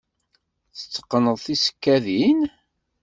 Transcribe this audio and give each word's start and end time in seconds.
Tetteqqneḍ 0.77 1.37
tisekkadin? 1.45 2.39